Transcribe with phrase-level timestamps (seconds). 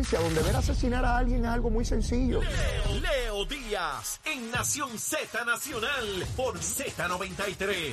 [0.00, 2.40] violencia, donde ver asesinar a alguien es algo muy sencillo.
[2.40, 7.92] Leo, Leo Díaz en Nación Z Nacional por Z93.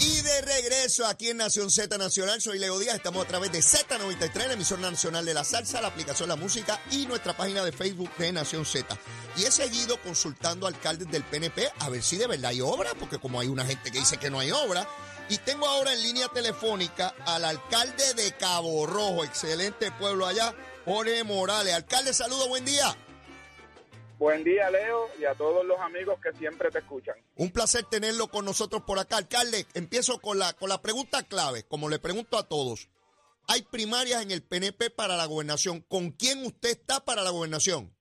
[0.00, 3.60] Y de regreso aquí en Nación Z Nacional, soy Leo Díaz, estamos a través de
[3.60, 7.72] Z93, la emisora nacional de la salsa, la aplicación La Música y nuestra página de
[7.72, 8.96] Facebook de Nación Z.
[9.36, 13.18] Y he seguido consultando alcaldes del PNP a ver si de verdad hay obra, porque
[13.18, 14.86] como hay una gente que dice que no hay obra,
[15.28, 20.54] y tengo ahora en línea telefónica al alcalde de Cabo Rojo, excelente pueblo allá,
[20.84, 21.74] Jorge Morales.
[21.74, 22.96] Alcalde, saludo, buen día.
[24.18, 27.16] Buen día, Leo, y a todos los amigos que siempre te escuchan.
[27.36, 29.16] Un placer tenerlo con nosotros por acá.
[29.16, 32.88] Alcalde, empiezo con la, con la pregunta clave, como le pregunto a todos.
[33.46, 35.80] Hay primarias en el PNP para la gobernación.
[35.80, 37.93] ¿Con quién usted está para la gobernación?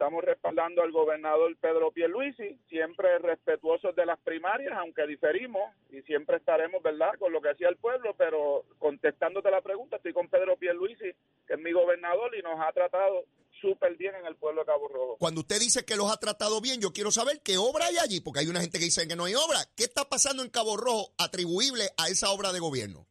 [0.00, 5.60] Estamos respaldando al gobernador Pedro Pierluisi, siempre respetuosos de las primarias, aunque diferimos,
[5.90, 10.14] y siempre estaremos, ¿verdad?, con lo que hacía el pueblo, pero contestándote la pregunta, estoy
[10.14, 11.12] con Pedro Pierluisi,
[11.46, 13.26] que es mi gobernador y nos ha tratado
[13.60, 15.16] súper bien en el pueblo de Cabo Rojo.
[15.18, 18.22] Cuando usted dice que los ha tratado bien, yo quiero saber qué obra hay allí,
[18.22, 19.58] porque hay una gente que dice que no hay obra.
[19.76, 23.06] ¿Qué está pasando en Cabo Rojo atribuible a esa obra de gobierno?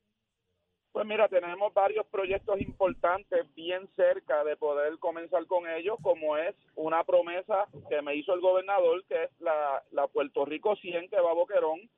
[1.00, 6.54] Pues mira, tenemos varios proyectos importantes bien cerca de poder comenzar con ellos, como es
[6.76, 11.22] una promesa que me hizo el gobernador, que es la, la Puerto Rico 100 que
[11.22, 11.90] va a Boquerón.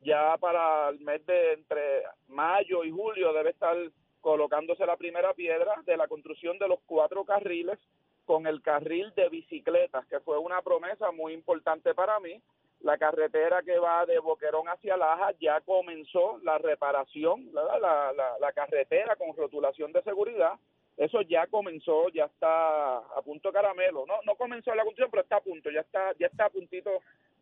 [0.00, 3.76] Ya para el mes de entre mayo y julio debe estar
[4.22, 7.78] colocándose la primera piedra de la construcción de los cuatro carriles
[8.24, 12.40] con el carril de bicicletas, que fue una promesa muy importante para mí.
[12.86, 17.52] La carretera que va de Boquerón hacia Laja ya comenzó la reparación.
[17.52, 20.52] La, la, la carretera con rotulación de seguridad.
[20.96, 24.06] Eso ya comenzó, ya está a punto caramelo.
[24.06, 26.90] No, no comenzó la construcción, pero está a punto, ya está, ya está a puntito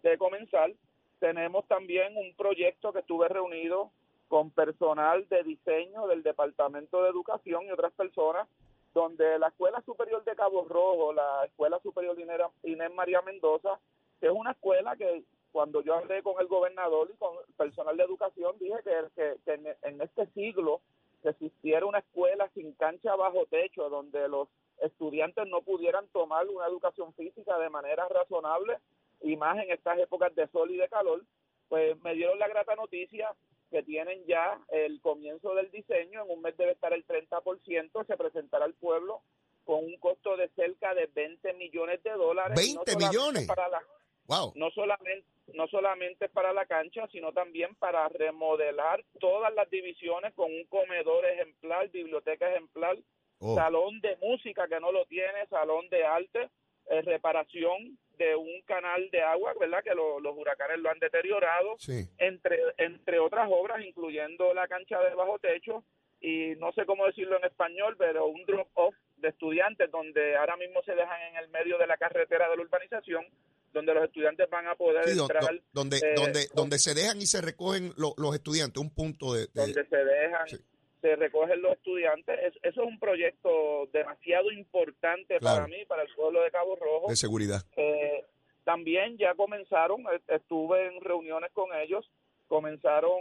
[0.03, 0.73] de comenzar.
[1.21, 3.91] Tenemos también un proyecto que estuve reunido
[4.29, 8.49] con personal de diseño del Departamento de Educación y otras personas,
[8.95, 13.79] donde la Escuela Superior de Cabo Rojo, la Escuela Superior Inés, Inés María Mendoza,
[14.25, 15.23] que es una escuela que
[15.53, 19.37] cuando yo hablé con el gobernador y con el personal de educación, dije que, que,
[19.45, 20.81] que en, en este siglo
[21.23, 24.49] que existiera una escuela sin cancha bajo techo, donde los
[24.81, 28.79] estudiantes no pudieran tomar una educación física de manera razonable,
[29.21, 31.23] y más en estas épocas de sol y de calor,
[31.69, 33.29] pues me dieron la grata noticia
[33.71, 38.17] que tienen ya el comienzo del diseño, en un mes debe estar el 30%, se
[38.17, 39.21] presentará al pueblo
[39.67, 42.59] con un costo de cerca de 20 millones de dólares.
[42.59, 43.47] ¿20 no millones?
[43.47, 43.83] Para la,
[44.27, 44.53] wow.
[44.55, 50.51] No solamente no solamente para la cancha, sino también para remodelar todas las divisiones con
[50.51, 52.97] un comedor ejemplar, biblioteca ejemplar,
[53.41, 53.55] oh.
[53.55, 56.49] salón de música que no lo tiene, salón de arte,
[56.89, 59.83] eh, reparación de un canal de agua, ¿verdad?
[59.83, 62.07] Que lo, los huracanes lo han deteriorado, sí.
[62.19, 65.85] entre, entre otras obras, incluyendo la cancha de bajo techo
[66.21, 70.83] y no sé cómo decirlo en español, pero un drop-off de estudiantes donde ahora mismo
[70.83, 73.27] se dejan en el medio de la carretera de la urbanización,
[73.75, 75.61] donde los estudiantes van a poder sí, entrar.
[75.73, 79.41] Donde, eh, donde, donde se dejan y se recogen lo, los estudiantes, un punto de...
[79.41, 80.57] de donde se dejan, sí.
[81.03, 82.39] se recogen los estudiantes.
[82.43, 85.57] Es, eso es un proyecto demasiado importante Claro.
[85.57, 87.09] para mí, para el pueblo de Cabo Rojo.
[87.11, 87.63] de seguridad.
[87.77, 88.25] Eh,
[88.65, 92.09] también ya comenzaron, eh, estuve en reuniones con ellos,
[92.47, 93.21] comenzaron,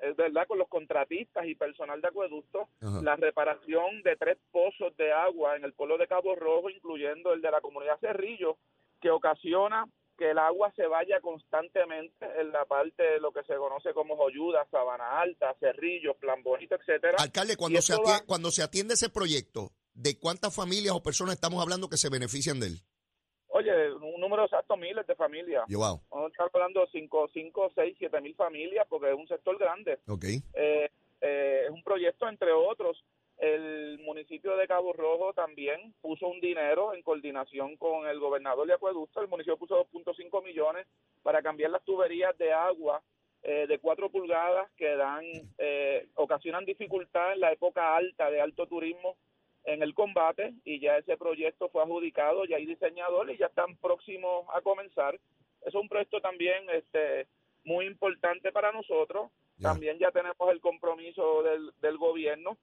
[0.00, 3.02] es verdad, con los contratistas y personal de acueducto, Ajá.
[3.02, 7.42] la reparación de tres pozos de agua en el pueblo de Cabo Rojo, incluyendo el
[7.42, 8.56] de la comunidad Cerrillo,
[9.00, 9.86] que ocasiona
[10.16, 14.16] que el agua se vaya constantemente en la parte de lo que se conoce como
[14.16, 17.16] Joyuda, Sabana Alta, Cerrillo, Plan Bonito, etcétera.
[17.18, 21.34] Alcalde, cuando se, atiende, va- cuando se atiende ese proyecto, ¿de cuántas familias o personas
[21.36, 22.78] estamos hablando que se benefician de él?
[23.50, 25.64] Oye, un número exacto, miles de familias.
[25.68, 26.00] Yo, wow.
[26.10, 29.56] Vamos a estar hablando de 5, 5, 6, 7 mil familias, porque es un sector
[29.58, 29.98] grande.
[30.06, 30.24] Ok.
[30.24, 33.02] Eh, eh, es un proyecto, entre otros.
[33.38, 38.74] El municipio de Cabo Rojo también puso un dinero en coordinación con el gobernador de
[38.74, 39.20] Acueducto.
[39.20, 40.86] El municipio puso 2.5 millones
[41.22, 43.00] para cambiar las tuberías de agua
[43.44, 45.24] eh, de 4 pulgadas que dan
[45.56, 49.16] eh, ocasionan dificultad en la época alta de alto turismo
[49.62, 53.76] en el combate y ya ese proyecto fue adjudicado, ya hay diseñadores y ya están
[53.76, 55.20] próximos a comenzar.
[55.64, 57.28] Es un proyecto también este
[57.62, 59.30] muy importante para nosotros.
[59.58, 59.70] Ya.
[59.70, 62.56] También ya tenemos el compromiso del, del gobierno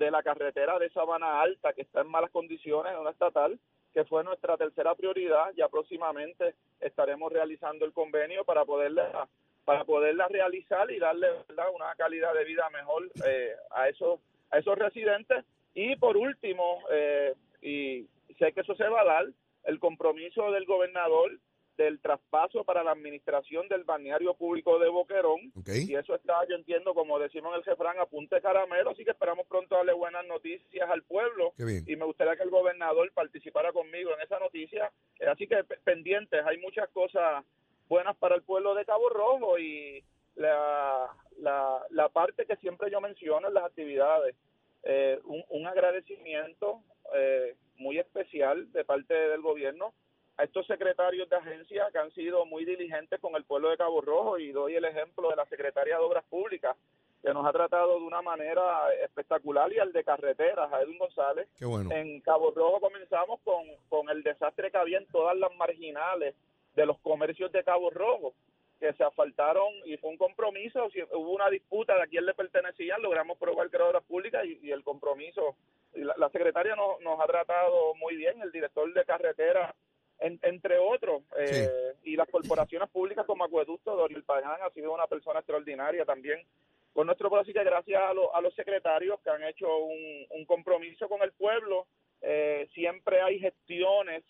[0.00, 3.58] de la carretera de Sabana Alta, que está en malas condiciones, en una estatal,
[3.92, 5.52] que fue nuestra tercera prioridad.
[5.56, 9.28] Ya próximamente estaremos realizando el convenio para poderla
[9.66, 11.66] para poderla realizar y darle ¿verdad?
[11.74, 14.18] una calidad de vida mejor eh, a esos
[14.50, 15.44] a esos residentes
[15.74, 18.08] y por último eh, y
[18.38, 19.26] sé que eso se va a dar
[19.64, 21.32] el compromiso del gobernador
[21.84, 25.50] del traspaso para la administración del balneario público de Boquerón.
[25.88, 29.02] Y eso está, yo entiendo, como decimos en el refrán, a punta de caramelo, así
[29.02, 31.54] que esperamos pronto darle buenas noticias al pueblo.
[31.86, 34.92] Y me gustaría que el gobernador participara conmigo en esa noticia.
[35.18, 37.44] Eh, así que pe- pendientes, hay muchas cosas
[37.88, 40.04] buenas para el pueblo de Cabo Rojo y
[40.36, 44.36] la, la, la parte que siempre yo menciono en las actividades,
[44.82, 46.82] eh, un, un agradecimiento
[47.14, 49.94] eh, muy especial de parte del gobierno
[50.40, 54.00] a estos secretarios de agencia que han sido muy diligentes con el pueblo de Cabo
[54.00, 56.74] Rojo y doy el ejemplo de la secretaria de Obras Públicas
[57.22, 61.46] que nos ha tratado de una manera espectacular y al de carreteras, a Edwin González.
[61.58, 61.90] Qué bueno.
[61.94, 66.34] En Cabo Rojo comenzamos con, con el desastre que había en todas las marginales
[66.74, 68.32] de los comercios de Cabo Rojo,
[68.78, 72.32] que se asfaltaron y fue un compromiso, si hubo una disputa de a quién le
[72.32, 75.54] pertenecían, logramos probar que era obras públicas y, y el compromiso.
[75.94, 79.74] y la, la secretaria nos, nos ha tratado muy bien, el director de carretera,
[80.20, 81.68] en- entre otros, eh,
[82.04, 86.40] y las corporaciones públicas como Acueducto, Doriel Pagán ha sido una persona extraordinaria también
[86.92, 87.42] con nuestro pueblo.
[87.42, 91.22] Así que gracias a, lo- a los secretarios que han hecho un, un compromiso con
[91.22, 91.86] el pueblo,
[92.22, 94.24] eh, siempre hay gestiones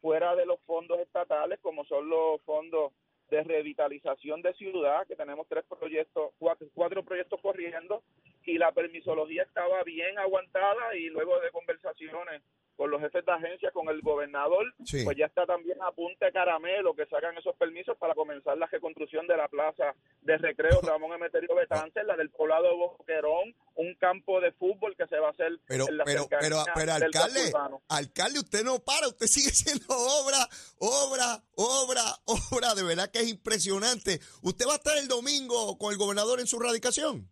[0.00, 2.92] fuera de los fondos estatales, como son los fondos
[3.30, 8.02] de revitalización de ciudad, que tenemos tres proyectos, cuatro, cuatro proyectos corriendo,
[8.44, 12.42] y la permisología estaba bien aguantada y luego de conversaciones
[12.76, 15.04] con los jefes de agencia, con el gobernador, Sí.
[15.04, 18.66] pues ya está también a punta de caramelo que sacan esos permisos para comenzar la
[18.66, 23.94] reconstrucción de la plaza de recreo Ramón Emeterio Betance, la del poblado de Boquerón, un
[23.94, 27.52] campo de fútbol que se va a hacer Pero, en la pero, pero, pero alcalde,
[27.88, 30.38] alcalde, usted no para, usted sigue siendo obra,
[30.78, 34.18] obra, obra, obra, de verdad que es impresionante.
[34.42, 37.30] ¿Usted va a estar el domingo con el gobernador en su radicación?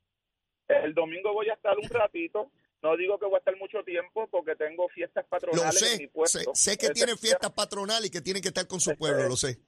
[0.68, 2.50] El domingo voy a estar un ratito.
[2.82, 6.04] No digo que voy a estar mucho tiempo porque tengo fiestas Lo patronales en mi
[6.06, 6.38] sé, puesto.
[6.38, 8.90] sé, sé que Ese tiene día- fiestas patronales y que tiene que estar con su
[8.90, 9.58] Este, pueblo, lo sé.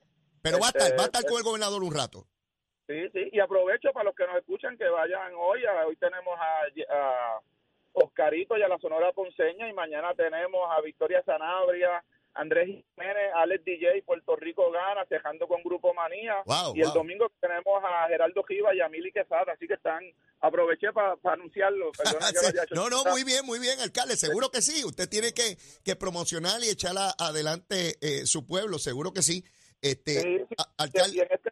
[0.42, 2.26] Pero va a estar, este, va a estar con el gobernador un rato.
[2.88, 3.30] Sí, sí.
[3.32, 5.64] Y aprovecho para los que nos escuchan que vayan hoy.
[5.64, 7.40] A- hoy tenemos a, a
[7.92, 13.64] Oscarito y a la Sonora Ponceña y mañana tenemos a Victoria Sanabria, Andrés Jiménez, Alex
[13.64, 16.42] DJ, Puerto Rico Gana, cejando con Grupo Manía.
[16.46, 19.52] Wow, y el domingo tenemos a Geraldo Giva y a Mili Quesada.
[19.52, 20.02] Así que están,
[20.40, 21.92] aproveché para anunciarlo.
[21.96, 24.16] Perdona que no, no, muy bien, muy bien, alcalde.
[24.16, 24.84] Seguro que sí.
[24.84, 29.44] Usted tiene que, que promocionar y echar a- adelante eh, su pueblo, seguro que sí.
[29.80, 30.54] Este, Sí, sí.
[30.58, 31.50] a- Y alcalde, en este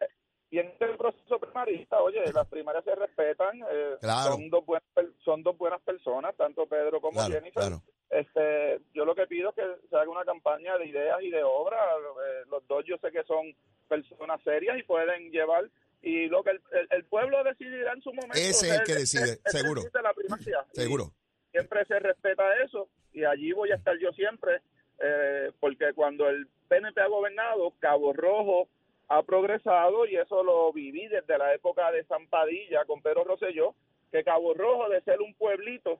[0.51, 4.33] y en este proceso primarista, oye, las primarias se respetan, eh, Claro.
[4.33, 4.83] son dos buenas
[5.25, 7.53] son dos buenas personas, tanto Pedro como claro, Jennifer.
[7.53, 7.81] claro.
[8.13, 11.43] Este, yo lo que pido es que se haga una campaña de ideas y de
[11.43, 11.79] obras.
[12.25, 13.55] eh, los dos yo sé que son
[13.87, 15.69] personas serias y pueden llevar
[16.01, 18.33] y lo que el, el- el pueblo decidirá en su momento.
[18.37, 19.81] Ese es el que decide, es- seguro.
[20.01, 20.65] la primaria.
[20.73, 21.05] Y Seguro.
[21.51, 24.61] siempre se respeta eso y allí voy a estar yo siempre
[24.99, 28.67] eh, porque cuando el PNP ha gobernado Cabo Rojo
[29.09, 33.75] ha progresado y eso lo viví desde la época de Zampadilla con Pedro Rosselló
[34.11, 35.99] que Cabo Rojo de ser un pueblito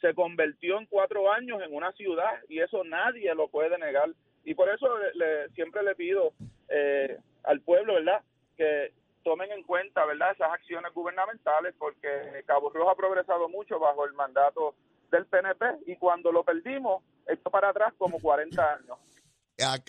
[0.00, 4.10] se convirtió en cuatro años en una ciudad y eso nadie lo puede negar
[4.44, 6.32] y por eso le- le- siempre le pido
[6.68, 8.22] eh, al pueblo verdad
[8.56, 8.92] que
[9.24, 12.08] tomen en cuenta verdad esas acciones gubernamentales porque
[12.46, 14.74] Cabo Rojo ha progresado mucho bajo el mandato
[15.10, 18.98] del PNP y cuando lo perdimos esto para atrás como 40 años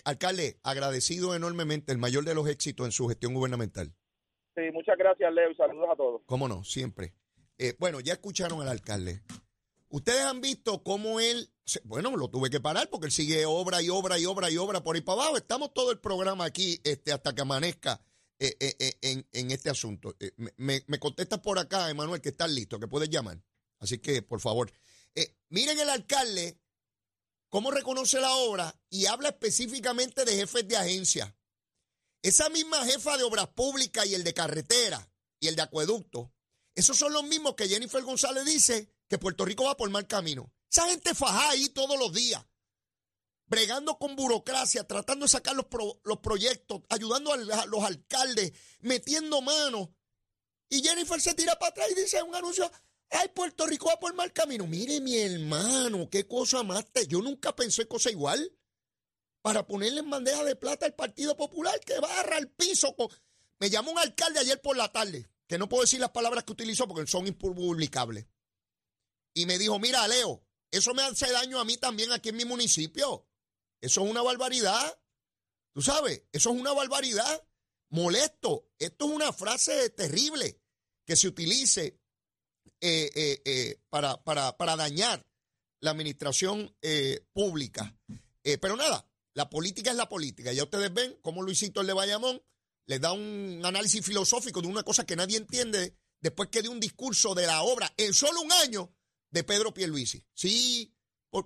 [0.04, 3.92] alcalde, agradecido enormemente, el mayor de los éxitos en su gestión gubernamental.
[4.56, 6.64] sí muchas gracias Leo y saludos a todos ¿Cómo no?
[6.64, 7.12] Siempre.
[7.58, 9.20] Eh, bueno, ya escucharon al alcalde.
[9.90, 11.52] Ustedes han visto cómo él,
[11.82, 14.84] bueno, lo tuve que parar porque él sigue obra y obra y obra y obra
[14.84, 15.36] por ahí para abajo.
[15.36, 18.00] Estamos todo el programa aquí este, hasta que amanezca
[18.38, 20.16] eh, eh, eh, en, este asunto.
[20.56, 23.42] Me, me, contestas por acá, Emanuel, que estás listo, que puedes llamar.
[23.80, 24.72] Así que, por favor,
[25.48, 26.60] miren el alcalde
[27.48, 31.36] cómo reconoce la obra y habla específicamente de jefes de agencia.
[32.22, 35.10] Esa misma jefa de obras públicas y el de carretera
[35.40, 36.32] y el de acueducto,
[36.76, 40.50] esos son los mismos que Jennifer González dice que Puerto Rico va por mal camino.
[40.70, 42.42] Esa gente faja ahí todos los días,
[43.46, 49.42] bregando con burocracia, tratando de sacar los, pro- los proyectos, ayudando a los alcaldes, metiendo
[49.42, 49.92] mano.
[50.68, 52.70] Y Jennifer se tira para atrás y dice un anuncio,
[53.10, 54.66] ay, Puerto Rico va por mal camino.
[54.68, 56.86] Mire, mi hermano, qué cosa más.
[56.92, 58.52] te- Yo nunca pensé cosa igual.
[59.42, 62.94] Para ponerle en bandeja de plata al Partido Popular que barra el piso.
[63.58, 66.52] Me llamó un alcalde ayer por la tarde, que no puedo decir las palabras que
[66.52, 68.26] utilizó porque son impublicables.
[69.34, 72.44] Y me dijo, mira, Leo, eso me hace daño a mí también aquí en mi
[72.44, 73.26] municipio.
[73.80, 75.00] Eso es una barbaridad.
[75.72, 77.46] Tú sabes, eso es una barbaridad.
[77.90, 78.70] Molesto.
[78.78, 80.60] Esto es una frase terrible
[81.04, 82.00] que se utilice
[82.80, 85.26] eh, eh, eh, para, para, para dañar
[85.80, 86.76] la administración
[87.32, 87.96] pública.
[88.42, 90.52] Pero nada, La política es la política.
[90.52, 92.42] Ya ustedes ven cómo Luisito el de Bayamón
[92.86, 96.80] les da un análisis filosófico de una cosa que nadie entiende después que de un
[96.80, 98.92] discurso de la obra en solo un año
[99.30, 100.24] de Pedro Pierluisi.
[100.34, 100.94] Sí,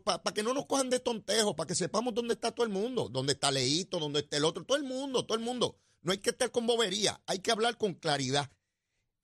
[0.05, 3.09] para que no nos cojan de tontejo, para que sepamos dónde está todo el mundo,
[3.09, 5.79] dónde está Leito, dónde está el otro, todo el mundo, todo el mundo.
[6.03, 8.51] No hay que estar con bobería, hay que hablar con claridad.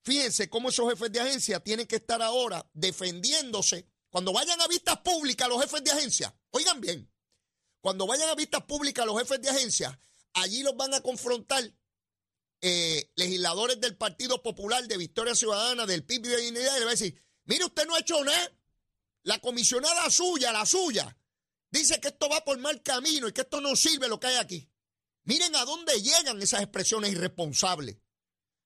[0.02, 3.86] Fíjense cómo esos jefes de agencia tienen que estar ahora defendiéndose.
[4.10, 7.10] Cuando vayan a vistas públicas los jefes de agencia, oigan bien,
[7.80, 9.98] cuando vayan a vistas públicas los jefes de agencia,
[10.34, 11.72] allí los van a confrontar
[12.62, 16.90] eh, legisladores del Partido Popular, de Victoria Ciudadana, del PIB de Dignidad, y le va
[16.90, 18.52] a decir, mire, usted no ha hecho nada.
[19.22, 21.16] La comisionada suya, la suya,
[21.70, 24.36] dice que esto va por mal camino y que esto no sirve lo que hay
[24.36, 24.70] aquí.
[25.24, 27.98] Miren a dónde llegan esas expresiones irresponsables.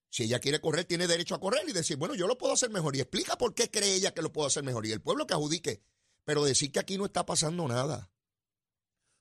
[0.08, 2.70] Si ella quiere correr, tiene derecho a correr y decir, bueno, yo lo puedo hacer
[2.70, 2.94] mejor.
[2.94, 4.86] Y explica por qué cree ella que lo puedo hacer mejor.
[4.86, 5.82] Y el pueblo que adjudique.
[6.24, 8.12] Pero decir que aquí no está pasando nada.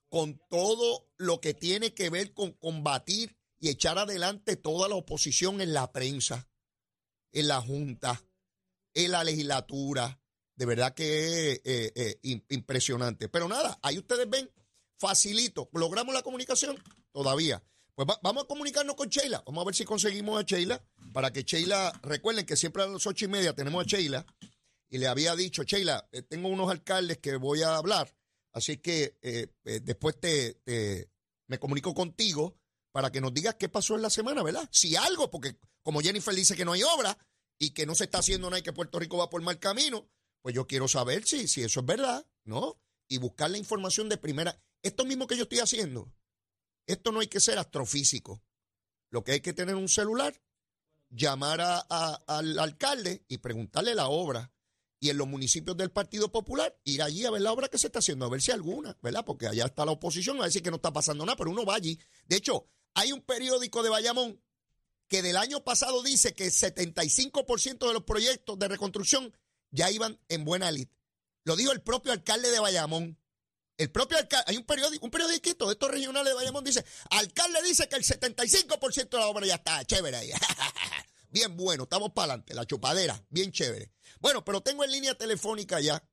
[0.08, 5.62] Con todo lo que tiene que ver con combatir y echar adelante toda la oposición
[5.62, 6.48] en la prensa,
[7.32, 8.24] en la Junta,
[8.94, 10.20] en la legislatura.
[10.56, 13.30] De verdad que es eh, eh, impresionante.
[13.30, 14.50] Pero nada, ahí ustedes ven,
[15.00, 15.70] facilito.
[15.74, 16.78] ¿Logramos la comunicación?
[17.12, 17.64] Todavía.
[17.96, 19.44] Pues vamos a comunicarnos con Sheila.
[19.46, 20.84] Vamos a ver si conseguimos a Sheila.
[21.12, 24.26] Para que Sheila, recuerden que siempre a las ocho y media tenemos a Sheila.
[24.90, 28.16] Y le había dicho, Sheila, eh, tengo unos alcaldes que voy a hablar.
[28.52, 30.60] Así que eh, eh, después te,
[31.48, 32.56] me comunico contigo
[32.92, 34.68] para que nos digas qué pasó en la semana, ¿verdad?
[34.72, 37.18] Si algo, porque como Jennifer dice que no hay obra
[37.64, 40.10] y que no se está haciendo nada y que Puerto Rico va por mal camino,
[40.42, 42.80] pues yo quiero saber si, si eso es verdad, ¿no?
[43.08, 44.62] Y buscar la información de primera.
[44.82, 46.14] Esto mismo que yo estoy haciendo
[46.88, 48.44] esto no hay que ser astrofísico.
[49.10, 50.42] Lo que hay que tener un celular,
[51.10, 54.52] llamar al alcalde y preguntarle la obra.
[55.00, 57.88] Y en los municipios del Partido Popular, ir allí a ver la obra que se
[57.88, 59.26] está haciendo, a ver si alguna, ¿verdad?
[59.26, 61.76] Porque allá está la oposición, a decir que no está pasando nada, pero uno va
[61.76, 62.00] allí.
[62.26, 64.42] De hecho, hay un periódico de Bayamón
[65.14, 69.32] que del año pasado dice que el 75% de los proyectos de reconstrucción
[69.70, 70.88] ya iban en buena lid.
[71.44, 73.20] Lo dijo el propio alcalde de Bayamón.
[73.78, 74.66] El propio alcalde, hay un
[75.02, 79.28] un periodiquito de estos regionales de Bayamón dice, alcalde dice que el 75% de la
[79.28, 80.32] obra ya está, chévere ahí.
[81.30, 83.92] bien bueno, estamos para adelante, la chupadera, bien chévere.
[84.20, 86.04] Bueno, pero tengo en línea telefónica ya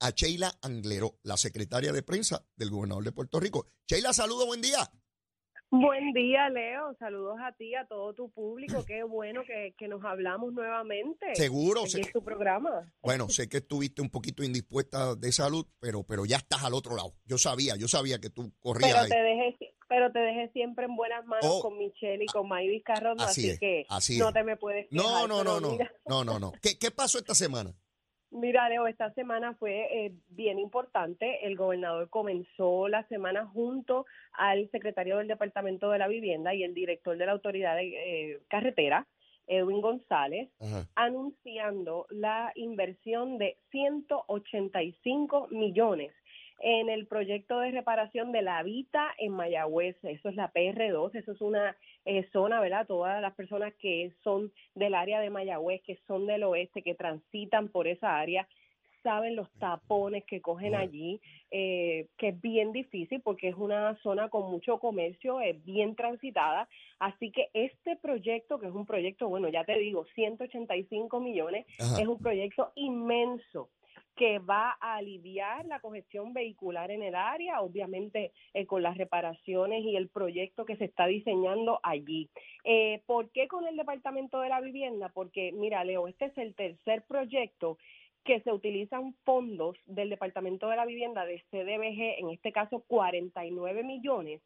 [0.00, 3.68] a Sheila Anglero, la secretaria de prensa del gobernador de Puerto Rico.
[3.86, 4.90] Sheila, saludo, buen día.
[5.70, 6.96] Buen día, Leo.
[6.98, 8.84] Saludos a ti, a todo tu público.
[8.86, 11.34] Qué bueno que, nos hablamos nuevamente.
[11.34, 11.86] Seguro.
[11.86, 12.90] Sé, tu programa.
[13.02, 16.96] Bueno, sé que estuviste un poquito indispuesta de salud, pero, pero ya estás al otro
[16.96, 17.14] lado.
[17.26, 20.96] Yo sabía, yo sabía que tú corrías pero Te dejé, pero te dejé siempre en
[20.96, 23.86] buenas manos oh, con Michelle y con Mayvis Carrón, así, que
[24.18, 26.52] no te me puedes No, no, no, no, no, no, no.
[26.62, 27.74] ¿Qué, ¿Qué pasó esta semana?
[28.30, 31.46] Mira, Leo, esta semana fue eh, bien importante.
[31.46, 36.74] El gobernador comenzó la semana junto al secretario del Departamento de la Vivienda y el
[36.74, 39.06] director de la Autoridad de eh, Carretera,
[39.46, 40.50] Edwin González,
[40.94, 46.12] anunciando la inversión de 185 millones
[46.60, 49.96] en el proyecto de reparación de la Vita en Mayagüez.
[50.02, 52.86] Eso es la PR2, eso es una eh, zona, ¿verdad?
[52.86, 57.68] Todas las personas que son del área de Mayagüez, que son del oeste, que transitan
[57.68, 58.48] por esa área,
[59.02, 64.28] saben los tapones que cogen allí, eh, que es bien difícil porque es una zona
[64.28, 66.68] con mucho comercio, es bien transitada.
[66.98, 72.06] Así que este proyecto, que es un proyecto, bueno, ya te digo, 185 millones, es
[72.06, 73.70] un proyecto inmenso
[74.18, 79.84] que va a aliviar la congestión vehicular en el área, obviamente eh, con las reparaciones
[79.84, 82.28] y el proyecto que se está diseñando allí.
[82.64, 85.08] Eh, ¿Por qué con el Departamento de la Vivienda?
[85.14, 87.78] Porque, mira, Leo, este es el tercer proyecto
[88.24, 93.82] que se utilizan fondos del Departamento de la Vivienda de CDBG, en este caso 49
[93.84, 94.42] millones,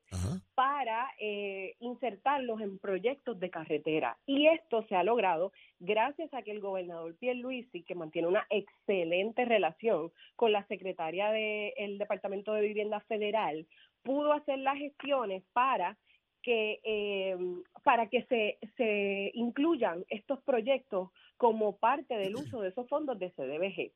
[0.55, 4.19] para eh, insertarlos en proyectos de carretera.
[4.27, 9.45] Y esto se ha logrado gracias a que el gobernador Pierluisi, que mantiene una excelente
[9.45, 13.67] relación con la secretaria del Departamento de Vivienda Federal,
[14.03, 15.97] pudo hacer las gestiones para
[16.43, 17.37] que eh,
[17.85, 21.11] para que se, se incluyan estos proyectos
[21.43, 23.91] como parte del uso de esos fondos de CDBG.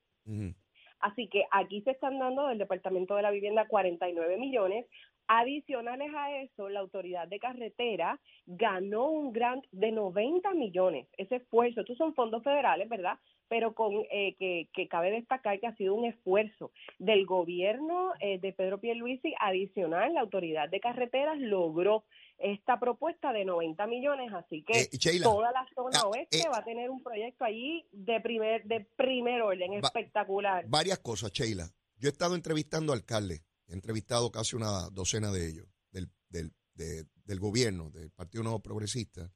[0.98, 4.84] Así que aquí se están dando del Departamento de la Vivienda 49 millones.
[5.28, 11.06] Adicionales a eso, la Autoridad de Carretera ganó un grant de 90 millones.
[11.16, 13.18] Ese esfuerzo, estos son fondos federales, ¿verdad?
[13.48, 18.38] Pero con eh, que, que, cabe destacar que ha sido un esfuerzo del gobierno eh,
[18.38, 20.14] de Pedro Pierluisi adicional.
[20.14, 22.04] La Autoridad de Carreteras logró
[22.38, 26.58] esta propuesta de 90 millones, así que eh, toda la zona ah, oeste eh, va
[26.58, 30.66] a tener un proyecto allí de primer de primer orden, espectacular.
[30.68, 31.64] Varias cosas, Sheila.
[31.98, 37.06] Yo he estado entrevistando alcaldes He entrevistado casi una docena de ellos, del, del, de-
[37.24, 39.32] del gobierno, del Partido Nuevo Progresista.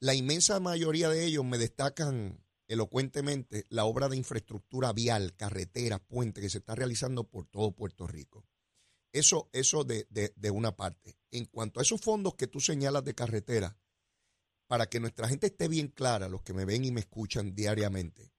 [0.00, 6.42] La inmensa mayoría de ellos me destacan elocuentemente la obra de infraestructura vial, carreteras, puentes
[6.42, 8.46] que se está realizando por todo Puerto Rico.
[9.12, 11.16] Eso, eso de, de- de una parte.
[11.30, 13.76] En cuanto a esos fondos que tú señalas de carretera,
[14.66, 18.32] para que nuestra gente esté bien clara, los que me ven y me escuchan diariamente,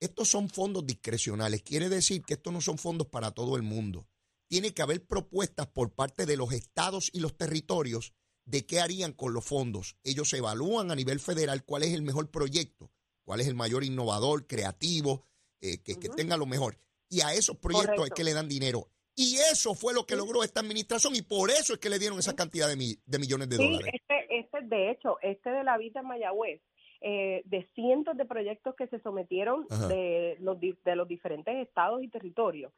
[0.00, 1.62] estos son fondos discrecionales.
[1.62, 4.08] Quiere decir que estos no son fondos para todo el mundo.
[4.48, 8.12] Tiene que haber propuestas por parte de los estados y los territorios
[8.44, 9.96] de qué harían con los fondos.
[10.04, 12.92] Ellos evalúan a nivel federal cuál es el mejor proyecto,
[13.24, 15.26] cuál es el mayor innovador, creativo,
[15.60, 16.78] eh, que, tenga lo mejor.
[17.08, 18.14] Y a esos proyectos es Correcto.
[18.14, 18.88] que le dan dinero.
[19.16, 22.18] Y eso fue lo que logró esta administración y por eso es que le dieron
[22.18, 23.94] esa cantidad de, mi- de millones de Sí, dólares.
[23.94, 26.60] este, este, de hecho, este de la Vita Mayagüez,
[27.00, 29.88] eh, de cientos de proyectos que se sometieron Ajá.
[29.88, 32.72] de los, de los diferentes estados y territorios,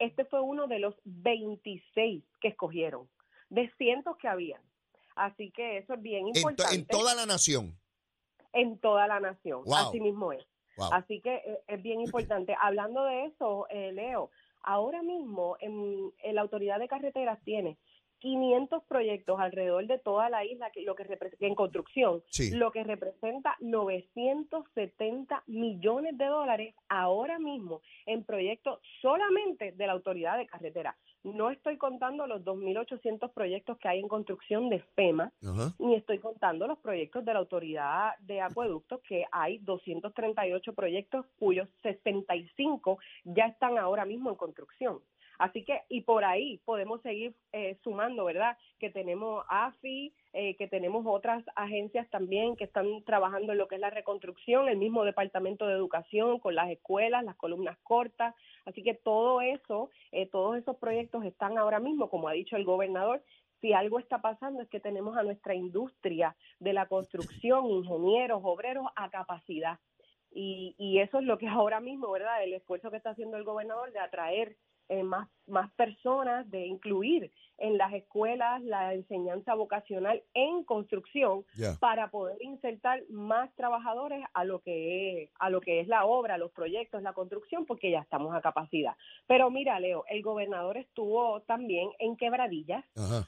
[0.00, 3.08] este fue uno de los 26 que escogieron,
[3.50, 4.60] de cientos que habían.
[5.14, 7.78] Así que eso es bien importante en toda la nación.
[8.52, 9.62] en toda la nación.
[9.64, 9.74] Wow.
[9.76, 10.44] Así mismo es.
[10.76, 10.92] Wow.
[10.92, 12.56] Así que eh, es bien importante.
[12.60, 14.30] Hablando de eso, eh, Leo,
[14.62, 17.76] ahora mismo en, en la Autoridad de Carreteras tiene
[18.20, 21.06] 500 proyectos alrededor de toda la isla que lo que
[21.40, 22.50] en construcción, Sí.
[22.54, 30.38] lo que representa 970 millones de dólares ahora mismo en proyectos solamente de la Autoridad
[30.38, 30.96] de Carreteras.
[31.22, 35.32] No estoy contando los 2.800 proyectos que hay en construcción de FEMA,
[35.78, 41.68] ni estoy contando los proyectos de la Autoridad de Acueductos, que hay 238 proyectos cuyos
[41.82, 45.00] 65 ya están ahora mismo en construcción.
[45.40, 48.58] Así que, y por ahí podemos seguir eh, sumando, ¿verdad?
[48.78, 53.76] Que tenemos AFI, eh, que tenemos otras agencias también que están trabajando en lo que
[53.76, 58.34] es la reconstrucción, el mismo Departamento de Educación con las escuelas, las columnas cortas.
[58.66, 62.66] Así que todo eso, eh, todos esos proyectos están ahora mismo, como ha dicho el
[62.66, 63.22] gobernador,
[63.62, 68.88] si algo está pasando es que tenemos a nuestra industria de la construcción, ingenieros, obreros
[68.94, 69.78] a capacidad.
[70.30, 72.44] Y, y eso es lo que ahora mismo, ¿verdad?
[72.44, 74.58] El esfuerzo que está haciendo el gobernador de atraer
[74.90, 81.44] eh, más, más personas, de incluir en las escuelas la enseñanza vocacional en construcción
[81.78, 86.38] para poder insertar más trabajadores a lo que es, a lo que es la obra,
[86.38, 88.94] los proyectos, la construcción, porque ya estamos a capacidad.
[89.26, 92.84] Pero mira, Leo, el gobernador estuvo también en Quebradillas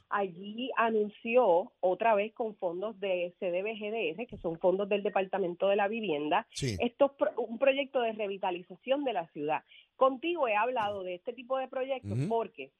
[0.09, 5.88] allí anunció otra vez con fondos de CDBGDR, que son fondos del Departamento de la
[5.88, 6.77] Vivienda, Sí.
[6.81, 9.62] esto es un proyecto de revitalización de la ciudad.
[9.96, 12.70] Contigo he hablado de este tipo de proyectos porque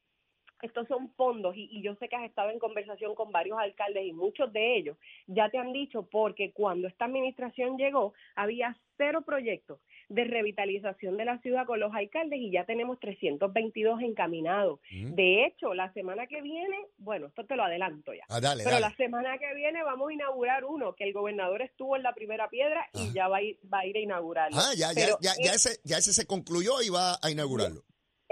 [0.63, 4.05] estos son fondos y, y yo sé que has estado en conversación con varios alcaldes
[4.07, 9.23] y muchos de ellos ya te han dicho porque cuando esta administración llegó había cero
[9.23, 14.79] proyectos de revitalización de la ciudad con los alcaldes y ya tenemos 322 encaminados.
[14.91, 18.23] De hecho, la semana que viene, bueno, esto te lo adelanto ya.
[18.29, 18.87] Ah, dale, Pero dale.
[18.91, 22.49] la semana que viene vamos a inaugurar uno, que el gobernador estuvo en la primera
[22.49, 24.59] piedra y ya va a ir, va a, ir a inaugurarlo.
[24.61, 27.31] Ah, ya, ya, Pero ya, ya es- ese, ya ese se concluyó y va a
[27.31, 27.83] inaugurarlo.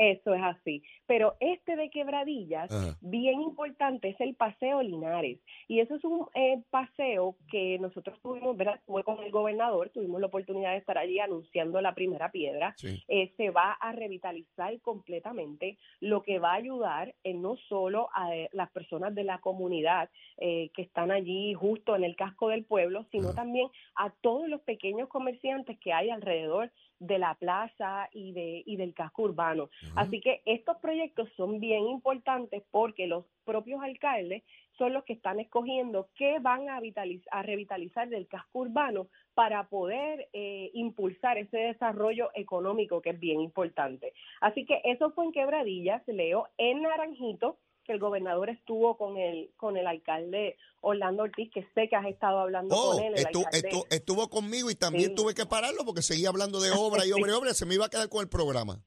[0.01, 0.83] Eso es así.
[1.11, 2.97] Pero este de Quebradillas, Ajá.
[3.01, 5.41] bien importante, es el Paseo Linares.
[5.67, 8.79] Y eso es un eh, paseo que nosotros tuvimos, ¿verdad?
[8.87, 12.75] Fue con el gobernador, tuvimos la oportunidad de estar allí anunciando la primera piedra.
[12.77, 13.03] Sí.
[13.09, 18.37] Eh, se va a revitalizar completamente, lo que va a ayudar en no solo a
[18.37, 22.65] eh, las personas de la comunidad eh, que están allí justo en el casco del
[22.65, 23.35] pueblo, sino Ajá.
[23.43, 26.71] también a todos los pequeños comerciantes que hay alrededor
[27.01, 29.71] de la plaza y de y del casco urbano.
[29.93, 30.03] Ajá.
[30.03, 31.00] Así que estos proyectos
[31.37, 34.43] son bien importantes porque los propios alcaldes
[34.79, 39.69] son los que están escogiendo qué van a, vitaliz- a revitalizar del casco urbano para
[39.69, 44.13] poder eh, impulsar ese desarrollo económico que es bien importante.
[44.41, 49.51] Así que eso fue en Quebradillas, Leo, en Naranjito, que el gobernador estuvo con el
[49.57, 53.15] con el alcalde Orlando Ortiz, que sé que has estado hablando Oh, con él.
[53.17, 53.69] el estu- alcalde.
[53.69, 55.15] estu- estuvo conmigo y también Sí.
[55.15, 57.53] tuve que pararlo porque seguía hablando de obra y obra y obra.
[57.55, 58.83] Se me iba a quedar con el programa.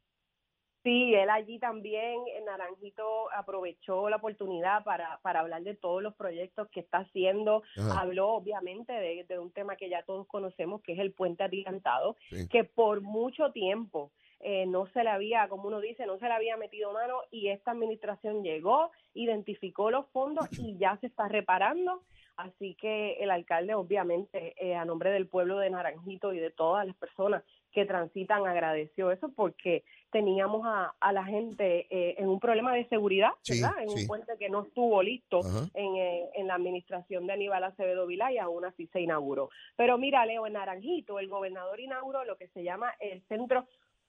[0.84, 6.14] Sí, él allí también, en Naranjito, aprovechó la oportunidad para, para hablar de todos los
[6.16, 7.64] proyectos que está haciendo.
[7.78, 8.02] Ajá.
[8.02, 12.18] Habló, obviamente, de, de un tema que ya todos conocemos, que es el puente adelantado,
[12.30, 12.48] Sí.
[12.50, 16.34] que por mucho tiempo eh, no se le había, como uno dice, no se le
[16.34, 22.04] había metido mano y esta administración llegó, identificó los fondos y ya se está reparando.
[22.36, 26.86] Así que el alcalde, obviamente, eh, a nombre del pueblo de Naranjito y de todas
[26.86, 32.40] las personas que transitan, agradeció eso porque teníamos a, a la gente eh, en un
[32.40, 33.82] problema de seguridad, Sí, ¿verdad?
[33.82, 34.02] En sí.
[34.04, 35.42] un puente que no estuvo listo
[35.74, 39.50] en, eh, en la administración de Aníbal Acevedo Vilá y aún así se inauguró.
[39.76, 43.66] Pero mira, Leo, en Naranjito el gobernador inauguró lo que se llama el Centro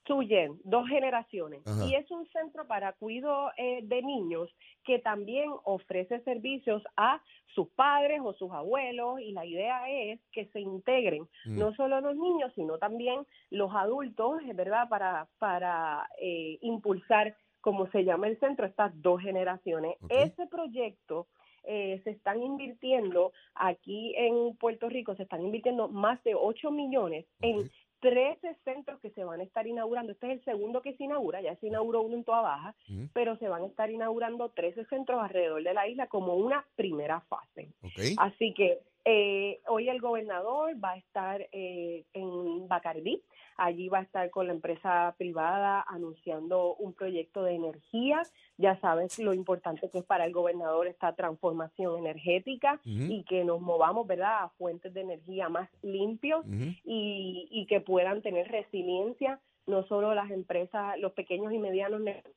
[0.06, 1.66] Suyen, dos generaciones.
[1.66, 1.86] Ajá.
[1.86, 4.50] Y es un centro para cuidado eh, de niños
[4.84, 7.22] que también ofrece servicios a
[7.54, 11.14] sus padres o sus abuelos y la idea es que se integren
[11.44, 11.58] Mm.
[11.58, 14.88] no solo los niños, sino también los adultos, ¿verdad?
[14.88, 19.96] Para, para eh, impulsar, como se llama el centro, estas dos generaciones.
[20.08, 21.26] Ese proyecto
[21.64, 27.26] eh, se están invirtiendo aquí en Puerto Rico, se están invirtiendo más de 8 millones
[27.40, 27.70] en.
[28.04, 30.12] 13 centros que se van a estar inaugurando.
[30.12, 33.08] Este es el segundo que se inaugura, ya se inauguró uno en Toa Baja, Ujú.
[33.14, 37.20] pero se van a estar inaugurando 13 centros alrededor de la isla como una primera
[37.22, 37.70] fase.
[38.18, 43.22] Así que eh, hoy el gobernador va a estar eh, en Bacardí,
[43.56, 48.22] allí va a estar con la empresa privada anunciando un proyecto de energía.
[48.56, 52.80] Ya sabes lo importante que es para el gobernador esta transformación energética
[53.12, 56.46] y que nos movamos, ¿verdad?, a fuentes de energía más limpios
[56.84, 62.34] y, y que puedan tener resiliencia, no solo las empresas, los pequeños y medianos negocios.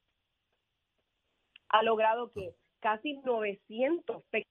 [1.69, 4.45] Ha logrado que casi 900 pe-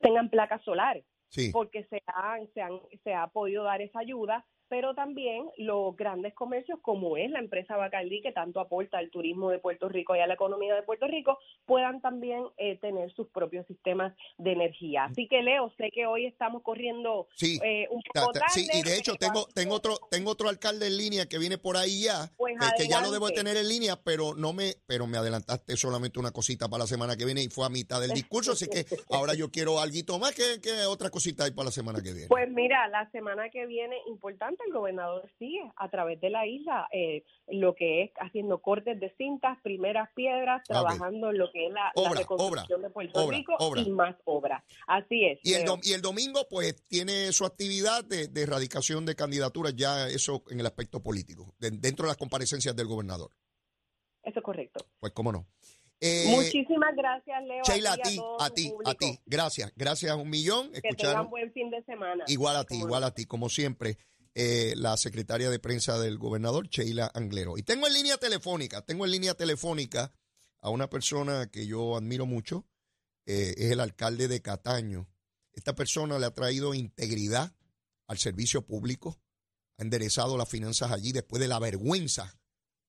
[0.00, 1.04] tengan placas solares
[1.52, 6.32] Porque se, han, se, han, se ha podido dar esa ayuda, pero también los grandes
[6.32, 10.20] comercios, como es la empresa Bacardí, que tanto aporta al turismo de Puerto Rico y
[10.20, 15.04] a la economía de Puerto Rico, puedan también eh, tener sus propios sistemas de energía.
[15.04, 17.58] Así que, Leo, sé que hoy estamos corriendo Sí.
[17.62, 18.54] eh, un poco ta- tarde.
[18.54, 21.76] sí, y de hecho tengo, tengo otro, tengo otro alcalde en línea que viene por
[21.76, 25.06] ahí ya, Pues eh, que ya lo debo tener en línea, pero no me, pero
[25.06, 28.10] me adelantaste solamente una cosita para la semana que viene y fue a mitad del
[28.12, 31.70] discurso, así que ahora yo quiero algo más que, que otra cosita ahí para la
[31.72, 32.28] semana que viene.
[32.28, 36.88] Pues mira, la semana que viene, importante, el gobernador sigue a través de la isla
[36.92, 41.66] eh, lo que es haciendo cortes de cintas, primeras piedras, Ah, trabajando en lo que
[41.66, 44.62] es la, la Obra, reconstrucción de Puerto obra, Rico y más obras.
[44.86, 45.38] Así es.
[45.42, 45.74] Y el, Leo.
[45.76, 50.42] dom- y el domingo, pues, tiene su actividad de, de erradicación de candidaturas, ya eso
[50.50, 53.30] en el aspecto político, de- dentro de las comparecencias del gobernador.
[54.22, 54.84] Eso es correcto.
[54.98, 55.46] Pues, cómo no.
[56.02, 57.62] Eh, Muchísimas gracias, Leo.
[57.62, 58.94] Sheila, a ti, a ti, a público.
[58.98, 59.18] ti.
[59.26, 60.68] Gracias, gracias un millón.
[60.72, 61.30] Que tengan Escucharon.
[61.30, 62.24] buen fin de semana.
[62.26, 63.98] Igual a ti, igual a ti, como siempre,
[64.34, 67.58] eh, la secretaria de prensa del gobernador, Sheila Anglero.
[67.58, 70.12] Y tengo en línea telefónica, tengo en línea telefónica
[70.60, 72.66] a una persona que yo admiro mucho,
[73.26, 75.08] eh, es el alcalde de Cataño.
[75.52, 77.54] Esta persona le ha traído integridad
[78.06, 79.20] al servicio público,
[79.78, 82.38] ha enderezado las finanzas allí después de la vergüenza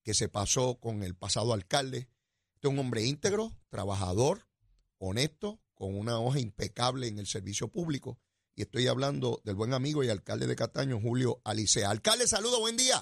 [0.04, 2.10] que se pasó con el pasado alcalde.
[2.54, 4.47] Este es un hombre íntegro, trabajador,
[4.97, 8.19] honesto, con una hoja impecable en el servicio público.
[8.55, 11.89] Y estoy hablando del buen amigo y alcalde de Cataño, Julio Alicea.
[11.89, 12.97] Alcalde, saludo, buen día.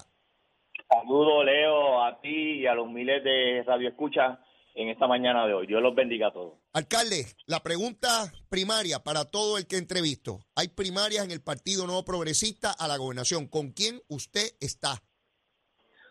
[0.87, 4.39] Saludo, Leo, a ti y a los miles de radioescuchas
[4.75, 5.67] en esta mañana de hoy.
[5.67, 6.53] Dios los bendiga a todos.
[6.73, 10.39] Alcalde, la pregunta primaria para todo el que entrevisto.
[10.55, 13.47] Hay primarias en el Partido Nuevo Progresista a la gobernación.
[13.47, 15.01] ¿Con quién usted está?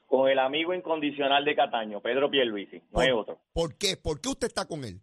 [0.07, 3.41] Con el amigo incondicional de Cataño, Pedro Pierluisi, no hay otro.
[3.53, 3.97] ¿Por qué?
[3.97, 5.01] ¿Por qué usted está con él?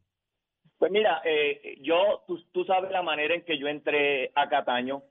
[0.78, 5.04] Pues mira, eh, yo, tú, tú sabes la manera en que yo entré a Cataño.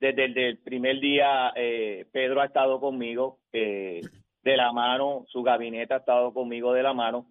[0.00, 4.00] Desde el primer día, eh, Pedro ha estado conmigo eh,
[4.42, 7.26] de la mano, su gabinete ha estado conmigo de la mano.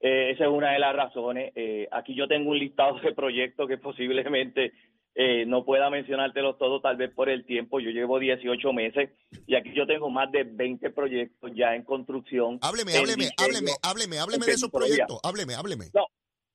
[0.00, 1.52] Eh, esa es una de las razones.
[1.56, 4.72] Eh, aquí yo tengo un listado de proyectos que posiblemente
[5.14, 7.80] eh, no pueda mencionártelos todos, tal vez por el tiempo.
[7.80, 9.10] Yo llevo 18 meses
[9.46, 12.58] y aquí yo tengo más de 20 proyectos ya en construcción.
[12.62, 13.34] Hábleme, en hábleme, diseño.
[13.38, 15.18] hábleme, hábleme, hábleme de esos proyectos.
[15.22, 15.86] Hábleme, hábleme.
[15.94, 16.06] No,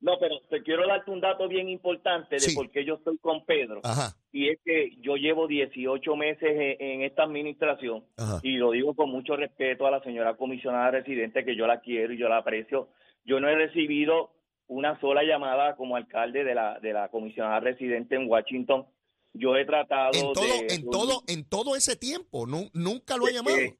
[0.09, 2.55] no, pero te quiero darte un dato bien importante de Sí.
[2.55, 3.81] por qué yo estoy con Pedro.
[3.83, 8.39] Ajá, Y es que yo llevo 18 meses en, en esta administración ajá.
[8.43, 12.13] y lo digo con mucho respeto a la señora comisionada residente, que yo la quiero
[12.13, 12.89] y yo la aprecio.
[13.25, 14.31] Yo no he recibido
[14.67, 18.85] una sola llamada como alcalde de la, de la comisionada residente en Washington.
[19.33, 20.67] Yo he tratado En todo, de...
[20.75, 23.57] en todo, en todo ese tiempo, nu- nunca lo ha llamado.
[23.57, 23.75] Eh,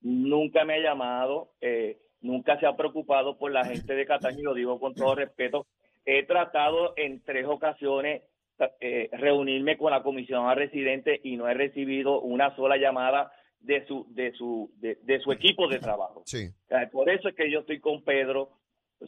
[0.00, 4.42] nunca me ha llamado, eh, nunca se ha preocupado por la gente de Cataño, y
[4.42, 5.66] lo digo con todo respeto.
[6.04, 8.22] He tratado en tres ocasiones
[8.80, 14.06] eh, reunirme con la comisionada residente y no he recibido una sola llamada de su
[14.10, 16.22] de su de, de su equipo de trabajo.
[16.26, 16.48] Sí.
[16.92, 18.50] Por eso es que yo estoy con Pedro,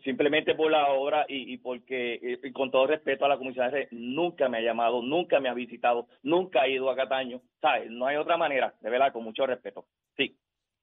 [0.02, 3.72] simplemente por la obra y, y porque, eh, y con todo respeto a la comisionada,
[3.72, 7.40] residente, nunca me ha llamado, nunca me ha visitado, nunca ha ido a Cataño.
[7.60, 7.90] ¿Sabes?
[7.90, 9.86] No hay otra manera, de verdad, con mucho respeto.
[10.16, 10.36] Sí.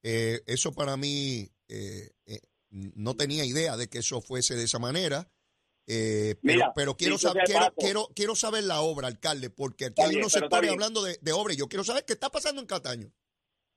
[0.04, 4.80] Eh, eso para mí eh, eh, no tenía idea de que eso fuese de esa
[4.80, 5.28] manera.
[5.88, 10.02] eh, pero, Mira, pero quiero, saber, quiero, quiero, quiero saber la obra, alcalde, porque aquí
[10.02, 12.68] hay unos sectores hablando de, de obra y yo quiero saber qué está pasando en
[12.68, 13.10] Cataño.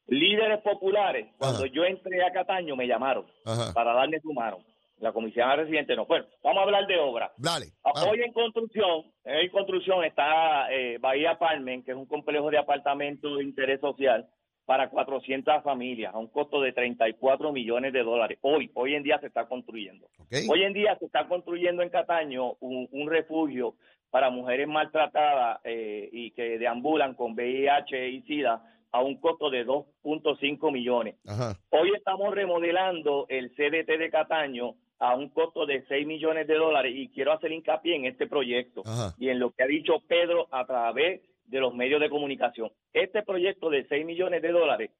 [0.09, 3.73] Líderes populares, cuando yo entré a Cataño, me llamaron Ajá.
[3.73, 4.59] para darme su mano.
[4.99, 6.07] La comisionada residente no.
[6.07, 7.31] Bueno, vamos a hablar de obra.
[7.37, 7.67] Dale.
[7.85, 8.11] Ah, vamos.
[8.13, 13.37] Hoy en construcción, en construcción está eh, Bahía Palmen, que es un complejo de apartamentos
[13.37, 14.27] de interés social.
[14.67, 18.39] Para 400 familias a un costo de 34 millones de dólares.
[18.43, 20.09] Hoy, hoy en día se está construyendo.
[20.49, 23.77] Hoy en día se está construyendo en Cataño un, un refugio
[24.11, 29.65] para mujeres maltratadas eh, y que deambulan con VIH y SIDA a un costo de
[29.65, 31.17] 2.5 millones.
[31.27, 31.57] Ajá.
[31.71, 36.93] Hoy estamos remodelando el CDT de Cataño a un costo de 6 millones de dólares
[36.97, 39.15] y quiero hacer hincapié en este proyecto Ajá.
[39.19, 42.71] y en lo que ha dicho Pedro a través de los medios de comunicación.
[42.93, 44.91] Este proyecto de 6 millones de dólares,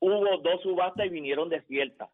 [0.00, 2.10] hubo dos subastas y vinieron desiertas.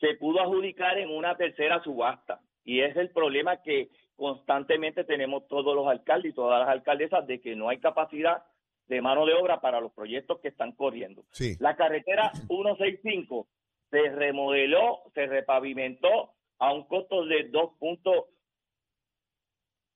[0.00, 5.74] Se pudo adjudicar en una tercera subasta y es el problema que constantemente tenemos todos
[5.74, 8.44] los alcaldes y todas las alcaldesas de que no hay capacidad
[8.86, 11.24] de mano de obra para los proyectos que están corriendo.
[11.30, 11.56] Sí.
[11.58, 13.48] La carretera 165
[13.90, 17.70] se remodeló, se repavimentó a un costo de 2.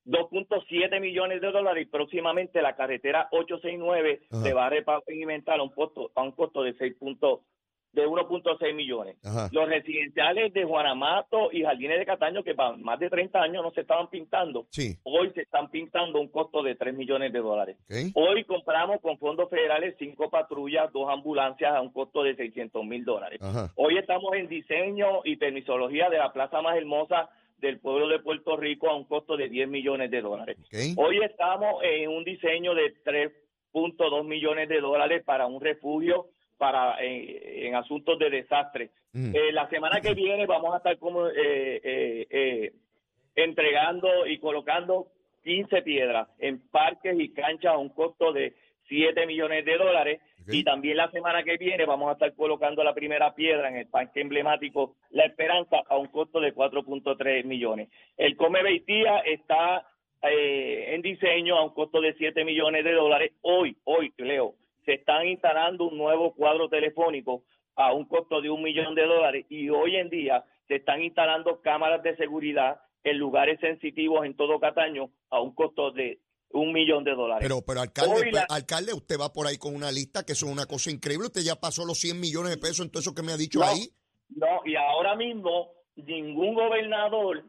[0.09, 4.43] 2.7 millones de dólares y próximamente la carretera 869 Ajá.
[4.43, 7.43] se va a repavimentar a un costo a un costo de 6 punto-
[7.91, 9.17] de 1.6 millones.
[9.25, 9.49] Ajá.
[9.51, 13.71] Los residenciales de Juanamato y Jardines de Cataño que para más de 30 años no
[13.71, 14.95] se estaban pintando, Sí.
[15.05, 17.77] hoy se están pintando a un costo de 3 millones de dólares.
[18.15, 23.05] Hoy compramos con fondos federales cinco patrullas, dos ambulancias a un costo de 600 mil
[23.07, 23.41] dólares.
[23.43, 23.73] Ajá.
[23.77, 28.57] Hoy estamos en diseño y permisología de la plaza más hermosa del pueblo de Puerto
[28.57, 30.57] Rico a un costo de 10 millones de dólares.
[30.97, 37.67] Hoy estamos en un diseño de 3.2 millones de dólares para un refugio para eh,
[37.67, 38.91] en asuntos de desastre.
[39.13, 39.35] Mm.
[39.35, 42.73] Eh, la semana que viene vamos a estar como eh, eh, eh,
[43.35, 45.09] entregando y colocando
[45.45, 48.55] 15 piedras en parques y canchas a un costo de
[48.89, 50.21] 7 millones de dólares.
[50.51, 53.87] Y también la semana que viene vamos a estar colocando la primera piedra en el
[53.87, 57.91] parque emblemático La Esperanza a un costo de 4.3 millones.
[58.17, 59.87] El Come Beitía está
[60.23, 63.33] eh, en diseño a un costo de 7 millones de dólares.
[63.43, 67.43] Hoy, hoy, Leo, se están instalando un nuevo cuadro telefónico
[67.77, 71.61] a un costo de un millón de dólares y hoy en día se están instalando
[71.61, 76.19] cámaras de seguridad en lugares sensitivos en todo Cataño a un costo de
[76.51, 77.43] un millón de dólares.
[77.47, 80.33] Pero, pero alcalde, Hoy la- pues, alcalde, usted va por ahí con una lista que
[80.33, 81.27] eso es una cosa increíble.
[81.27, 83.59] Usted ya pasó los 100 millones de pesos en todo eso que me ha dicho
[83.61, 83.67] No.
[83.67, 83.91] ahí.
[84.31, 87.45] No, y ahora mismo ningún gobernador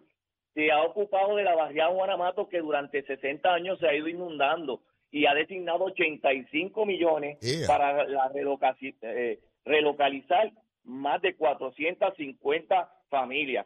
[0.53, 4.81] se ha ocupado de la barriada Guanamato que durante 60 años se ha ido inundando
[5.11, 7.67] y ha designado 85 millones Yeah.
[7.67, 10.51] para la relocaci- eh, relocalizar
[10.83, 13.65] más de 450 familias.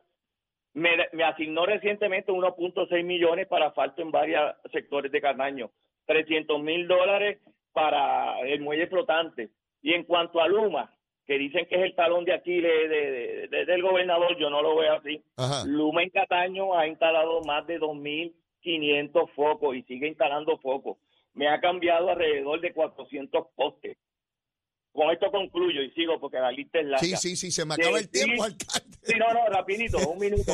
[0.73, 5.69] Me, me asignó recientemente 1.6 millones para asfalto en varios sectores de Cataño,
[6.07, 7.39] 300 mil dólares
[7.73, 9.49] para el muelle flotante.
[9.81, 10.91] Y en cuanto a Luma,
[11.27, 14.62] que dicen que es el talón de Aquiles de- de- de- del gobernador, yo no
[14.62, 15.21] lo veo así.
[15.38, 15.63] Ajá.
[15.67, 20.97] Luma en Cataño ha instalado más de 2.500 focos y sigue instalando focos.
[21.33, 23.97] Me ha cambiado alrededor de 400 postes.
[24.93, 26.99] Con esto concluyo y sigo porque la lista es larga.
[27.06, 28.97] Sí, sí, sí, se me acaba el tiempo, alcalde.
[29.01, 30.53] Sí, no, no, rapidito, un minuto.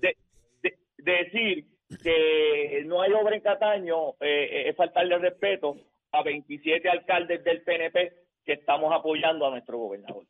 [0.00, 0.16] De-
[0.62, 1.66] de- decir
[2.02, 5.76] que no hay obra en Cataño eh, eh, es faltarle respeto
[6.12, 8.12] a 27 alcaldes del PNP
[8.44, 10.24] que estamos apoyando a nuestro gobernador.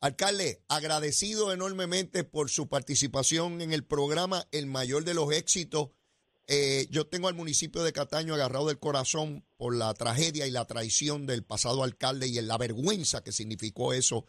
[0.00, 5.90] Alcalde, agradecido enormemente por su participación en el programa, el mayor de los éxitos.
[6.50, 10.64] Eh, yo tengo al municipio de Cataño agarrado del corazón por la tragedia y la
[10.64, 14.24] traición del pasado alcalde y la vergüenza que significó eso.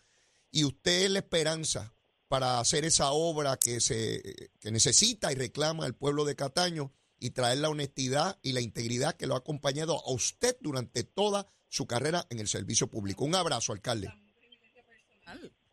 [0.52, 1.94] Y usted es la esperanza
[2.28, 7.32] para hacer esa obra que, se, que necesita y reclama el pueblo de Cataño y
[7.32, 11.88] traer la honestidad y la integridad que lo ha acompañado a usted durante toda su
[11.88, 13.24] carrera en el servicio público.
[13.24, 14.14] Un abrazo, alcalde.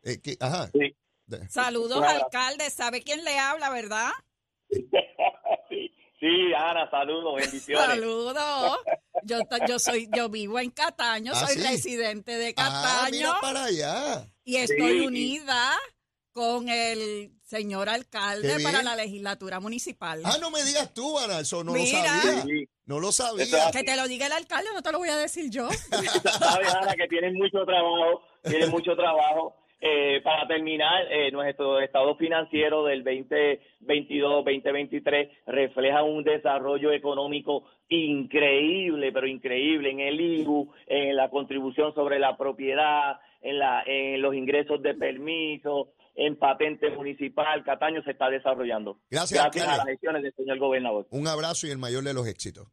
[0.03, 0.71] Eh, que- ajá.
[0.73, 0.95] Sí.
[1.51, 2.25] Saludos, Claro.
[2.25, 2.71] alcalde.
[2.71, 4.11] ¿Sabe quién le habla, verdad?
[6.27, 7.87] sí, Ana, saludos, bendiciones.
[7.87, 8.79] Saludos.
[9.23, 11.62] Yo, yo soy, yo vivo en Cataño, Ah, soy sí.
[11.62, 14.27] residente de Ah, Cataño mira para allá.
[14.45, 15.07] y estoy Sí.
[15.07, 15.73] unida
[16.33, 20.21] con el señor alcalde para la legislatura municipal.
[20.25, 22.03] Ah, no me digas tú, Ana, eso no Mira.
[22.03, 22.43] lo sabía.
[22.43, 22.69] Sí.
[22.85, 23.71] No lo sabía.
[23.73, 25.69] Que te lo diga el alcalde, no te lo voy a decir yo.
[26.39, 29.57] Sabes, Ana, que tienen mucho trabajo, tienen mucho trabajo.
[29.79, 39.27] Eh, para terminar, eh, nuestro estado financiero del 2022-2023 refleja un desarrollo económico increíble, pero
[39.27, 44.81] increíble en el IBU, en la contribución sobre la propiedad, en, la, en los ingresos
[44.83, 47.62] de permiso, en patente municipal.
[47.62, 49.01] Cataño se está desarrollando.
[49.11, 51.07] Gracias, Gracias a las gestiones del señor gobernador.
[51.11, 52.67] Un abrazo y el mayor de los éxitos.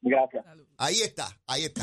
[0.00, 0.46] Gracias.
[0.78, 1.82] Ahí está, ahí está.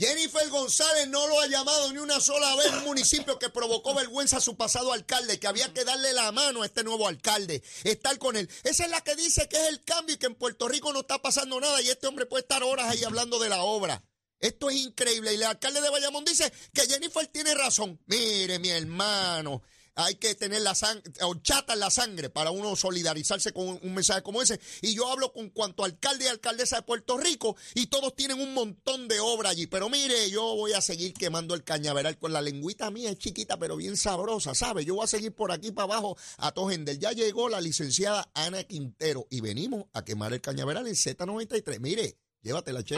[0.00, 4.38] Jennifer González no lo ha llamado ni una sola vez un municipio que provocó vergüenza
[4.38, 8.18] a su pasado alcalde, que había que darle la mano a este nuevo alcalde, estar
[8.18, 8.48] con él.
[8.64, 11.00] Esa es la que dice que es el cambio y que en Puerto Rico no
[11.00, 14.02] está pasando nada y este hombre puede estar horas ahí hablando de la obra.
[14.38, 15.32] Esto es increíble.
[15.32, 18.00] Y el alcalde de Bayamón dice que Jennifer tiene razón.
[18.06, 19.60] Mire, mi hermano,
[19.94, 24.22] hay que tener la sangre, horchata en la sangre para uno solidarizarse con un, mensaje
[24.22, 24.60] como ese.
[24.82, 28.54] Y yo hablo con cuanto alcalde y alcaldesa de Puerto Rico y todos tienen un
[28.54, 29.66] montón de obra allí.
[29.66, 33.58] Pero mire, yo voy a seguir quemando el cañaveral con la lengüita mía, es chiquita
[33.58, 34.84] pero bien sabrosa, ¿sabe?
[34.84, 36.98] Yo voy a seguir por aquí para abajo a Tojendel.
[36.98, 41.80] Ya llegó la licenciada Ana Quintero y venimos a quemar el cañaveral en Z93.
[41.80, 42.96] Mire, llévatela, che.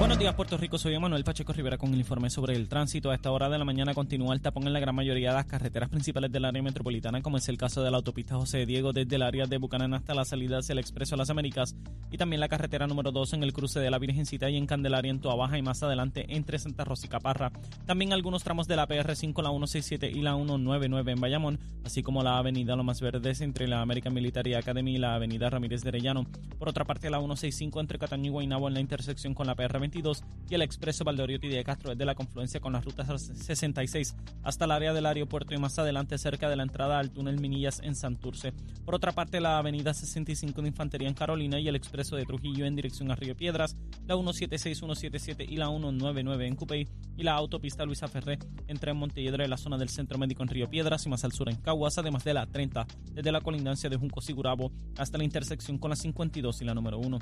[0.00, 0.78] Buenos días, Puerto Rico.
[0.78, 3.10] Soy Manuel Pacheco Rivera con el informe sobre el tránsito.
[3.10, 5.44] A esta hora de la mañana continúa el tapón en la gran mayoría de las
[5.44, 9.16] carreteras principales del área metropolitana, como es el caso de la autopista José Diego desde
[9.16, 11.76] el área de Bucanán hasta la salida hacia el Expreso a las Américas
[12.10, 15.10] y también la carretera número 2 en el cruce de la Virgencita y en Candelaria
[15.10, 17.52] en Baja y más adelante entre Santa Rosa y Caparra.
[17.84, 22.22] También algunos tramos de la PR5, la 167 y la 199 en Bayamón, así como
[22.22, 26.24] la avenida Lomas Verdes entre la American Military Academy y la avenida Ramírez de Arellano.
[26.58, 29.89] Por otra parte, la 165 entre Cataño y Guaynabo en la intersección con la PR20
[29.92, 34.70] y el expreso Valdeoriotti de Castro desde la confluencia con las rutas 66 hasta el
[34.70, 38.52] área del aeropuerto y más adelante cerca de la entrada al túnel Minillas en Santurce.
[38.84, 42.66] Por otra parte, la avenida 65 de Infantería en Carolina y el expreso de Trujillo
[42.66, 43.76] en dirección a Río Piedras,
[44.06, 49.44] la 176, 177 y la 199 en Cupey y la autopista Luisa Ferré entre Montelledra
[49.44, 51.98] y la zona del Centro Médico en Río Piedras y más al sur en Caguas,
[51.98, 55.96] además de la 30 desde la colindancia de Junco Sigurabo hasta la intersección con la
[55.96, 57.18] 52 y la número 1.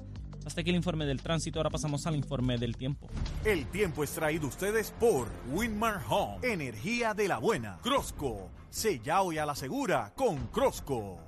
[0.47, 3.09] Hasta aquí el informe del tránsito, ahora pasamos al informe del tiempo.
[3.45, 7.79] El tiempo es traído ustedes por Winmar Home, energía de la buena.
[7.83, 11.28] Crosco, sella hoy a la segura con Crosco.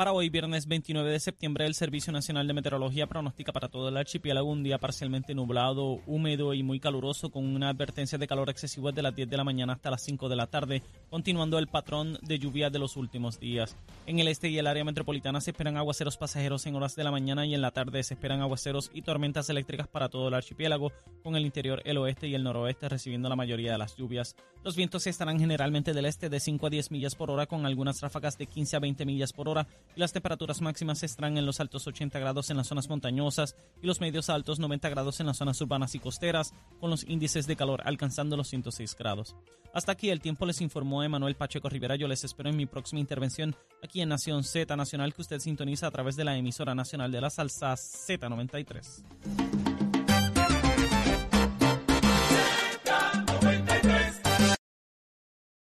[0.00, 3.98] Para hoy, viernes 29 de septiembre, el Servicio Nacional de Meteorología pronostica para todo el
[3.98, 8.88] archipiélago un día parcialmente nublado, húmedo y muy caluroso, con una advertencia de calor excesivo
[8.88, 12.18] desde las 10 de la mañana hasta las 5 de la tarde, continuando el patrón
[12.22, 13.76] de lluvia de los últimos días.
[14.06, 17.10] En el este y el área metropolitana se esperan aguaceros pasajeros en horas de la
[17.10, 20.92] mañana y en la tarde se esperan aguaceros y tormentas eléctricas para todo el archipiélago,
[21.22, 24.34] con el interior, el oeste y el noroeste recibiendo la mayoría de las lluvias.
[24.64, 28.00] Los vientos estarán generalmente del este de 5 a 10 millas por hora, con algunas
[28.00, 31.86] ráfagas de 15 a 20 millas por hora las temperaturas máximas estarán en los altos
[31.86, 35.60] 80 grados en las zonas montañosas y los medios altos 90 grados en las zonas
[35.60, 39.36] urbanas y costeras, con los índices de calor alcanzando los 106 grados.
[39.72, 41.96] Hasta aquí el tiempo les informó Emanuel Pacheco Rivera.
[41.96, 45.86] Yo les espero en mi próxima intervención aquí en Nación Z Nacional que usted sintoniza
[45.86, 49.59] a través de la emisora nacional de la salsa Z93.